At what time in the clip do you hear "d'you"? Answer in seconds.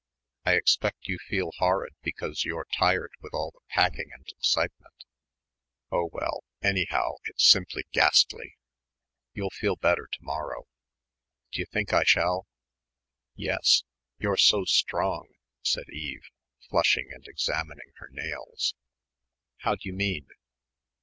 11.51-11.67, 19.75-19.93